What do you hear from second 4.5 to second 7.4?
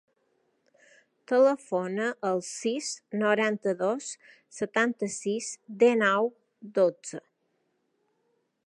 setanta-sis, dinou, dotze.